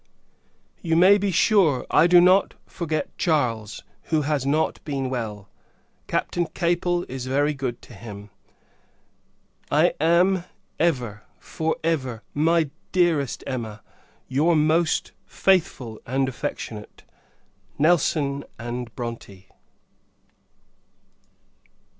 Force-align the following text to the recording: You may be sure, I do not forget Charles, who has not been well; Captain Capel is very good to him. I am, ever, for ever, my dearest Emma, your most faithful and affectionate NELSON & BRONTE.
You 0.81 0.95
may 0.95 1.19
be 1.19 1.29
sure, 1.29 1.85
I 1.91 2.07
do 2.07 2.19
not 2.19 2.55
forget 2.65 3.15
Charles, 3.19 3.83
who 4.05 4.23
has 4.23 4.47
not 4.47 4.83
been 4.83 5.11
well; 5.11 5.47
Captain 6.07 6.47
Capel 6.47 7.05
is 7.07 7.27
very 7.27 7.53
good 7.53 7.83
to 7.83 7.93
him. 7.93 8.31
I 9.69 9.93
am, 10.01 10.45
ever, 10.79 11.21
for 11.37 11.75
ever, 11.83 12.23
my 12.33 12.71
dearest 12.91 13.43
Emma, 13.45 13.83
your 14.27 14.55
most 14.55 15.11
faithful 15.27 16.01
and 16.07 16.27
affectionate 16.27 17.03
NELSON 17.77 18.43
& 18.69 18.83
BRONTE. 18.95 19.43